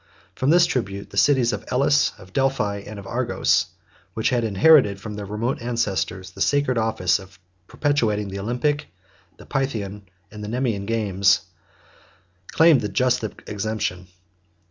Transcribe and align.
From 0.33 0.49
this 0.49 0.65
tribute 0.65 1.11
the 1.11 1.15
cities 1.17 1.53
of 1.53 1.63
Elis, 1.67 2.13
of 2.17 2.33
Delphi, 2.33 2.79
and 2.79 2.97
of 2.97 3.05
Argos, 3.05 3.67
which 4.15 4.31
had 4.31 4.43
inherited 4.43 4.99
from 4.99 5.13
their 5.13 5.27
remote 5.27 5.61
ancestors 5.61 6.31
the 6.31 6.41
sacred 6.41 6.75
office 6.79 7.19
of 7.19 7.37
perpetuating 7.67 8.29
the 8.29 8.39
Olympic, 8.39 8.87
the 9.37 9.45
Pythian, 9.45 10.07
and 10.31 10.43
the 10.43 10.47
Nemean 10.47 10.87
games, 10.87 11.41
claimed 12.51 12.83
a 12.83 12.89
just 12.89 13.23
exemption. 13.23 14.07